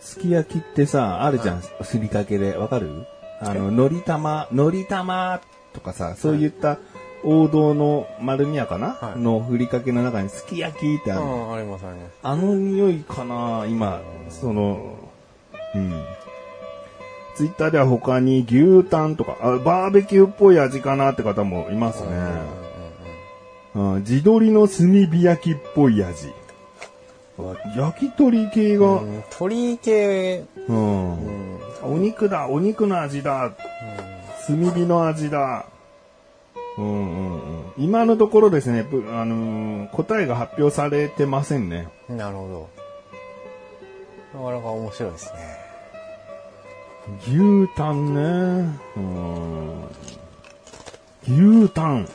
[0.00, 2.56] すき焼きってさ、あるじゃん、ふりかけで。
[2.56, 3.06] わかる？
[3.40, 5.40] あの、のり玉、のり玉
[5.72, 6.78] とかさ、そういった
[7.24, 9.18] 王道の丸みやかな、はい。
[9.18, 11.20] のふりかけの中にすき焼きってある。
[11.20, 12.12] のうん、ありますあります。
[12.22, 14.96] あの匂いかな今、その、
[15.74, 16.04] うん。
[17.36, 22.08] ツイッターでは他に牛タンとか、あバーベキューっぽい味かなって方もいますね。
[23.74, 26.32] うん、地鶏の炭火焼きっぽい味。
[27.38, 31.12] あ焼き鳥系が、うんうん鳥系、うん。
[31.12, 31.60] うん。
[31.82, 33.52] お肉だ、お肉の味だ、
[34.46, 35.66] 炭火の味だ。
[36.80, 41.88] うんうんうん、今のところですね、ぶあのー答えが発表されてませんね。
[42.08, 42.68] なるほ
[44.34, 44.40] ど。
[44.40, 45.60] なかなか面白いですね。
[47.26, 48.78] 牛タンね。
[48.96, 49.84] うん。
[51.62, 52.08] 牛タン。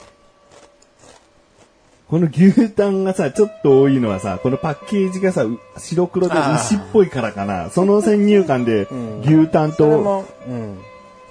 [2.08, 7.70] この牛タンがさ、ちょっと多いのはさ、このパッケージがさ、う白黒で牛っぽいからかな。
[7.70, 10.26] その先入観でうん牛タンと。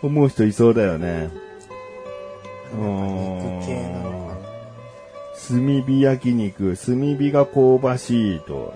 [0.03, 1.31] 思う人いそうだよね。
[1.33, 1.44] う
[2.77, 4.41] 肉系なのんかな。
[5.49, 8.75] 炭火焼肉、炭火が香ばしいと。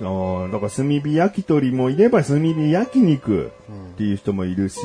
[0.00, 3.52] あーだから炭火焼き鳥もいれば炭火焼肉
[3.94, 4.78] っていう人もいるし、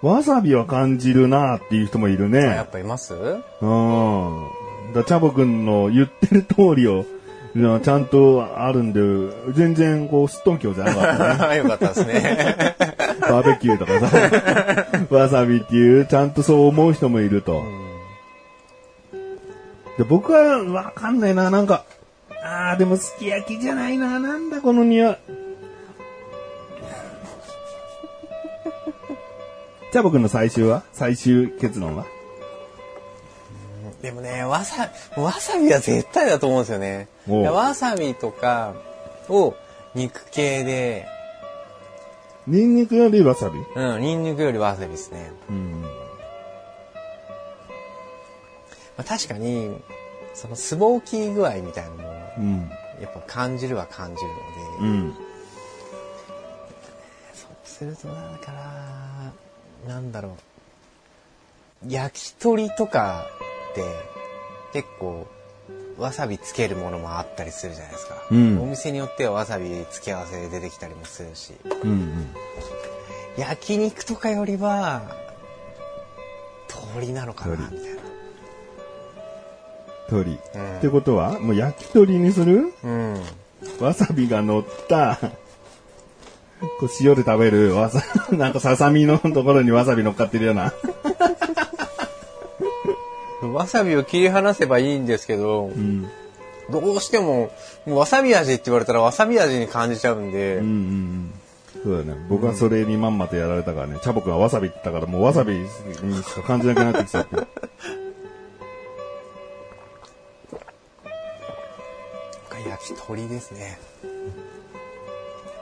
[0.00, 2.70] わさびは感じるなっていう人もいるあやねっ。
[2.70, 3.14] ぱいます？
[3.14, 3.40] うん。
[4.94, 7.04] だチャボくんの言ってる通りを
[7.80, 9.00] ちゃんとあるんで、
[9.54, 11.56] 全然こう、すっとんきょうじゃなかったね。
[11.58, 12.76] よかったですね。
[13.30, 17.62] バーベキューとかさ、 わさびっていう、ちゃんとそう思う人もいると。
[19.98, 21.84] で僕はわかんないな、なんか、
[22.42, 25.16] あーでもすき焼きじゃないな、なんだこの匂い。
[29.92, 30.82] じゃあ僕の最終は？
[30.92, 32.04] 最終結論は？
[34.02, 37.08] でもね、わさ、わさびは絶対だと思うんですよね。
[37.26, 38.74] わさびとか
[39.30, 39.54] を
[39.94, 41.06] 肉系で、
[42.46, 45.32] ニンニクよりわさびうん、ニンニクよりわさびですね。
[45.48, 45.80] うん。
[45.80, 45.88] ま
[48.98, 49.80] あ、確かに、
[50.34, 52.02] そのスモーキー具合みたいなのも、
[52.38, 52.70] うん。
[53.00, 55.14] やっぱ感じるは感じるので、うん。
[57.32, 59.32] そうするとだから、
[59.88, 60.36] なんだろ
[61.82, 61.90] う。
[61.90, 63.26] 焼き鳥とか
[63.72, 63.84] って
[64.72, 65.26] 結構
[65.98, 68.14] わさびつけるものもあったりするじゃないですか。
[68.30, 71.52] うんお店によってはわさび付け合わせで出てきたりもするし、
[71.82, 72.26] うんうん。
[73.36, 75.02] 焼肉とかよりは、
[76.92, 78.00] 鳥なのかな、み鳥たいな。
[80.08, 80.30] 鳥。
[80.54, 82.72] うんってことは、もう焼き鳥にする？
[82.82, 83.22] うん。
[83.80, 85.16] わさびが乗った、
[86.80, 88.02] こう塩で食べるわさ、
[88.36, 90.72] なんかささみのところにわさび乗っかってるような。
[93.54, 96.10] わさびを切り離せばいいんですけど、うん。
[96.70, 97.50] どうしても、
[97.86, 101.32] もうわさび味って言われたらわさび味に感じちゃうんで、うんうんうん。
[101.82, 102.26] そうだね。
[102.28, 103.98] 僕はそれにまんまとやられたからね。
[104.02, 107.36] チャボくんはわさびって言ったから、もうわさびにしか感じなくなってきちゃって。
[112.66, 113.78] 焼き鳥ですね。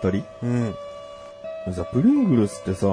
[0.01, 0.25] 鳥？
[0.43, 0.75] うん。
[1.75, 2.87] さ、プリングルスってさ、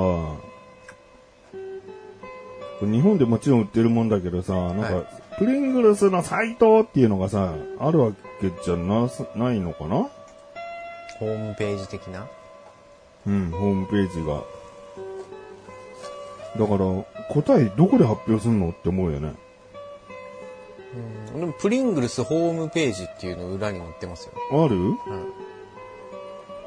[2.82, 5.06] 日本でもちろん売ってるもんだけどさ、なんか、はい
[5.40, 8.12] プリングルスのサイトっていうのがさ、あるわ
[8.42, 10.10] けじゃなさ、ないのかな？
[11.18, 12.28] ホームページ的な？
[13.26, 14.44] うん、ホームページが。
[16.58, 19.32] だから、答えどこで発表すんのって思うよね。
[21.34, 24.34] でもプリングルスホームページっていうの裏に載ってますよ。
[24.52, 24.76] ある？
[24.76, 24.98] うん。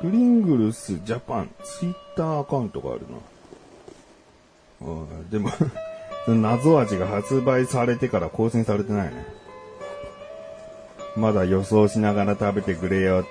[0.00, 3.02] プリングルスジャパン、ツイッターアカウントがある
[4.80, 4.88] な。
[4.88, 5.50] うん、でも、
[6.28, 9.26] 謎味が発売されてから更新されてないね。
[11.16, 13.28] まだ予想しながら食べてくれよって。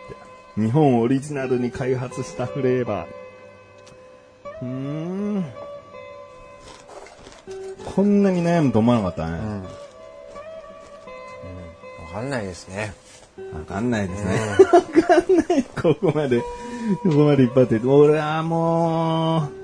[0.62, 3.08] 日本オリジナルに開発したフレーバー。
[4.62, 5.46] うーん。
[7.96, 9.38] こんなに悩むと思わなかったね。
[9.38, 9.48] うん。
[9.48, 9.64] うん。
[9.64, 9.70] わ
[12.14, 12.94] かんないですね。
[13.54, 14.40] わかんないですね。
[14.72, 15.64] わかんない。
[15.64, 16.46] ここまで、こ
[17.06, 17.80] こまで引っ張って。
[17.88, 19.61] 俺はもう。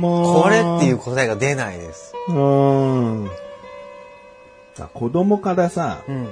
[0.00, 2.14] これっていう答えが出ないです。
[2.28, 2.34] うー
[3.24, 3.30] ん。
[4.80, 6.28] あ子供からさ、うん。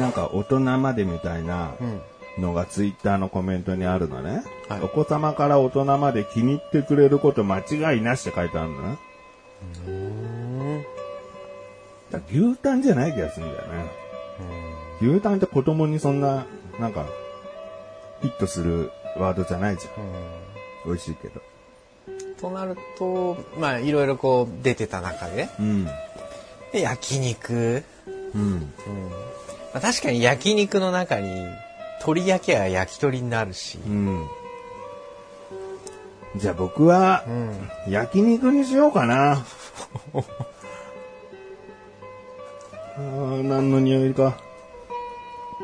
[0.00, 2.00] なんか大人までみたいなうん。
[2.38, 4.42] のがツイッターのコメントにあるのね。
[4.68, 8.98] はいお子様から大人まで気に入ってくれること間違いなしって書いてあるのね。
[9.86, 10.84] うん。
[12.10, 13.90] だ牛タンじゃない気がするんだよね。
[15.00, 16.46] 牛タンって子供にそんな、
[16.78, 17.06] なんか、
[18.20, 19.92] ヒットするワードじゃないじゃん。
[20.86, 21.40] 美味しいけど。
[22.44, 25.84] となると、まあ、いろいろこう出てた中でね、うん。
[26.72, 27.82] で焼肉。
[28.34, 28.42] うん。
[28.42, 28.62] うん。
[29.72, 31.30] まあ、確かに焼肉の中に、
[32.00, 33.78] 鶏焼きは焼き鳥になるし。
[33.78, 34.26] うん。
[36.36, 37.70] じゃあ僕はう、ん。
[37.90, 39.42] 焼肉にしようかな。
[42.96, 44.36] あー何の匂いか。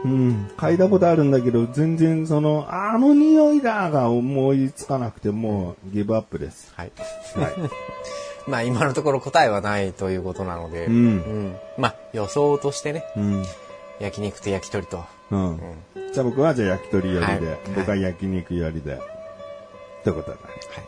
[0.05, 0.51] うん。
[0.57, 6.73] 嗅いだことあるんだけど、全然その、あの匂いだが思いつかなくて、もうギブアップです。
[6.77, 6.93] はい。
[7.37, 7.55] はい。
[8.49, 13.45] まあ、今のところ答えはないということなので、うんうんまあ、予想としてね、うん。
[14.01, 15.05] 焼肉と焼き鳥と。
[15.31, 15.51] うん。
[15.51, 15.59] うん。
[16.13, 17.41] じゃあ僕はじゃあ焼き鳥寄りで、はい
[17.77, 19.01] 僕は焼肉寄りで。
[20.05, 20.43] ということだね。
[20.75, 20.85] はい。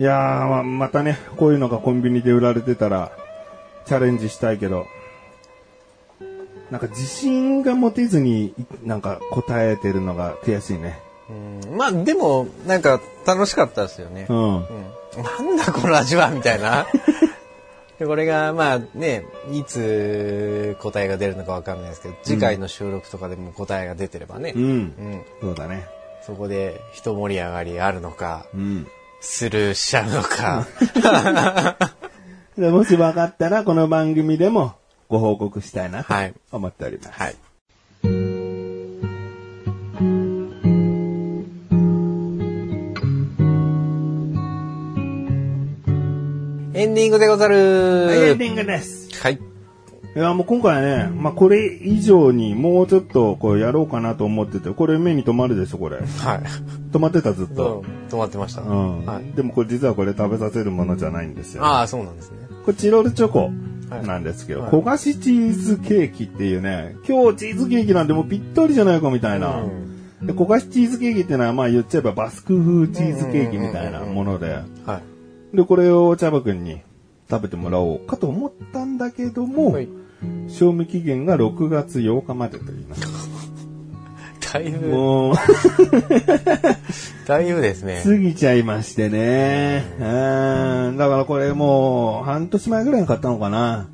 [0.00, 3.10] いやー、ままたね、こういうのがコンビニで売られてたら、
[3.86, 4.86] チャレンジしたいけど、
[6.70, 8.54] なんか自信が持てずに、
[8.84, 11.00] なんか答えてるのが悔しいね。
[11.30, 14.26] うん、まあ、でも、なんか、楽しかったですよね。
[14.28, 14.56] うん。
[14.56, 14.64] うん。
[15.22, 16.86] なんだこの味はみたいな。
[17.98, 24.62] でこれが、まあね、いつ答えが出るのかわかんないですけど、次回の収録とかでも答えが出てればね、うん。
[24.62, 25.86] うんそうだね。
[26.24, 28.86] そこで一盛り上がりあるのか、うん。
[29.20, 30.66] スルーしちゃうのか。
[32.56, 34.74] でもし分かったら、この番組でも
[35.08, 37.10] ご報告したいなとはい思っております。
[37.10, 37.36] はい。
[46.74, 48.06] エンディングでござる。
[48.06, 49.08] はいエンディングです。
[49.20, 49.40] はい。
[50.14, 55.96] えいや、もう今回ね、まあこれ以上にもうちょっとこうやろうかなと思ってて、これ目に留まるでしょ、これ。
[55.96, 56.06] はい。
[56.92, 57.84] 止まってたずっうんと。
[58.10, 58.60] 止まってました。
[58.60, 59.06] うん。
[59.06, 59.24] はい。
[59.32, 61.64] でもこれ実はこれ食べさせるものじゃないんですよ。
[61.64, 62.47] ああ、そうなんですね。
[62.64, 63.50] これチロルチョコ
[64.02, 69.62] なんですけど、はい焦がしチーズケーキっていうね、今日チーズケーキなんてもうぴったりじゃないかみたいな。
[69.62, 69.88] うん
[70.22, 75.00] で焦がしチーズケーキっていうのはまあ言っちゃえばバスク風チーズケーキみたいなもので、は
[75.52, 75.56] い。
[75.56, 76.80] で、これを茶葉くんに
[77.30, 79.88] 食べてもらおうかと思ったんだけども、はい
[80.48, 83.27] 賞味期限が6月8日までと言います。
[84.52, 85.34] だいぶ、もう、
[87.26, 88.00] だいぶですね。
[88.02, 89.84] 過ぎちゃいましてね。
[89.98, 90.96] うん。
[90.96, 93.88] だからこれもう、半年前ぐらいに買ったのかな。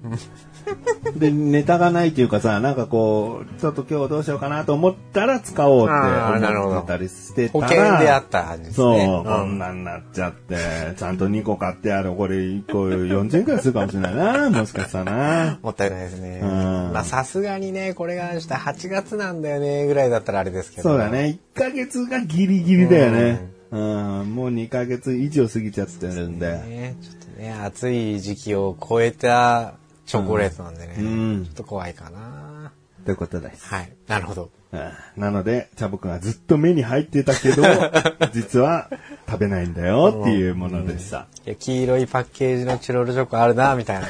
[1.17, 7.69] で、ネタがないというかさ、なんかこう、ちょっと今日どうしようかなと思ったら使おうって思ってたりしてた保ら。
[7.69, 9.23] 険であった感じですそう、ね。
[9.25, 10.57] こんなんなっちゃって、
[10.97, 12.15] ちゃんと2個買ってある。
[12.15, 14.51] これ1個40円くらいするかもしれないな。
[14.51, 15.59] もしかしたらな。
[15.63, 16.41] もったいないですね。
[16.43, 16.49] うん
[16.93, 20.91] まあさすがにね、これがした8月なんだよね、ぐらいだったらあれですけど。
[20.91, 21.09] そうだ。
[21.09, 21.39] ね。
[21.55, 23.55] 1ヶ月がギリギリだよね。
[23.71, 26.53] うん、もう2ヶ月以上過ぎちゃってるんで。
[26.53, 29.75] ね、ちょっとね、暑い時期を超えた
[30.07, 32.73] チョコレートなんでね、うんちょっと怖いかな。
[33.05, 33.67] ということです。
[33.67, 33.93] はい。
[34.07, 34.51] なるほど。
[34.73, 37.63] うんなので、チャボくんはずっと目に入ってたけど、
[38.35, 38.91] 実は
[39.29, 41.29] 食べないんだよっていうものでした。
[41.47, 44.09] いや、黄色いパッケージのチロルチョコあるな、みたいな。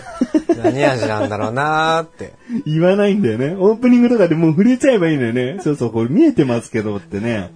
[0.64, 2.32] 何味なんだろうなーって。
[2.64, 3.54] 言わないんだよね。
[3.58, 5.58] オープニングとかでもう触れちゃえばいいんだよね。
[5.60, 7.50] そうそう、これ見えてますけどってね。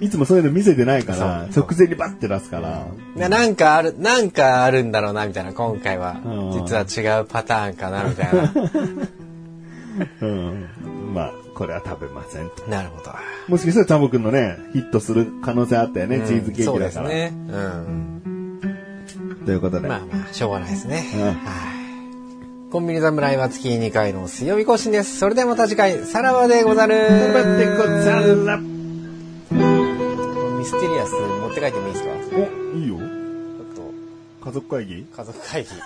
[0.00, 2.86] いつもそういうの見せてないから、直前にバッて出すから。
[3.16, 5.52] ななんかある、なんかあるんだろうな、みたいな。
[5.52, 6.50] 今回はうん。
[6.52, 8.52] 実は違うパターンかな、みたいな。
[10.22, 10.68] うん。
[11.12, 12.64] まあ、これは食べませんと。
[12.70, 13.12] なるほど。
[13.48, 16.90] もしかしたらチャボくんのね、ヒットする可能性あったよね、うんチーズケーキだから。
[16.90, 17.32] そうですね。
[17.48, 18.20] うん。
[19.44, 19.88] ということで。
[19.88, 21.04] まあまあ、しょうがないですね。
[21.14, 21.36] うんはい。
[22.70, 25.18] コンビニ侍は月2回の水曜日更新です。
[25.18, 26.94] それではまた次回、さらばでござる。
[26.94, 27.82] 頑張ってご
[28.46, 28.79] ざら。
[30.60, 32.10] ミステリアス持って帰ってもいいですか？
[32.28, 32.96] ちお、いいよ。
[32.96, 33.02] ょっ
[33.74, 35.06] と、家族会議？
[35.10, 35.70] 家族会議。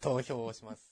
[0.00, 0.87] 投票をします。